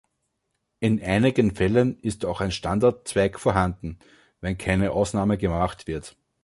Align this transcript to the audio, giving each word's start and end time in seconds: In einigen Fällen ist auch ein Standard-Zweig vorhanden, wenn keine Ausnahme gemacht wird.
In 0.79 0.99
einigen 0.99 1.53
Fällen 1.53 1.99
ist 2.01 2.25
auch 2.25 2.41
ein 2.41 2.49
Standard-Zweig 2.51 3.39
vorhanden, 3.39 3.99
wenn 4.39 4.57
keine 4.57 4.93
Ausnahme 4.93 5.37
gemacht 5.37 5.85
wird. 5.85 6.17